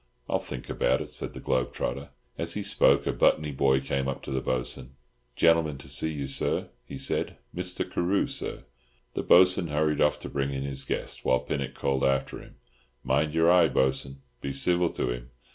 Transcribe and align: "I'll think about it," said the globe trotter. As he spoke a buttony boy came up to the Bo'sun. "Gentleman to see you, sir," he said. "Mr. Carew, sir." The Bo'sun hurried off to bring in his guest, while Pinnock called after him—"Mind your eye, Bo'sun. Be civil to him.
"I'll 0.27 0.39
think 0.39 0.67
about 0.67 0.99
it," 0.99 1.11
said 1.11 1.35
the 1.35 1.39
globe 1.39 1.71
trotter. 1.73 2.09
As 2.35 2.55
he 2.55 2.63
spoke 2.63 3.05
a 3.05 3.13
buttony 3.13 3.51
boy 3.51 3.79
came 3.81 4.07
up 4.07 4.23
to 4.23 4.31
the 4.31 4.41
Bo'sun. 4.41 4.95
"Gentleman 5.35 5.77
to 5.77 5.87
see 5.87 6.11
you, 6.11 6.25
sir," 6.25 6.69
he 6.87 6.97
said. 6.97 7.37
"Mr. 7.55 7.87
Carew, 7.87 8.25
sir." 8.25 8.63
The 9.13 9.21
Bo'sun 9.21 9.67
hurried 9.67 10.01
off 10.01 10.17
to 10.21 10.27
bring 10.29 10.51
in 10.53 10.63
his 10.63 10.83
guest, 10.85 11.23
while 11.23 11.41
Pinnock 11.41 11.75
called 11.75 12.03
after 12.03 12.39
him—"Mind 12.39 13.35
your 13.35 13.51
eye, 13.51 13.67
Bo'sun. 13.67 14.23
Be 14.41 14.53
civil 14.53 14.89
to 14.89 15.11
him. 15.11 15.29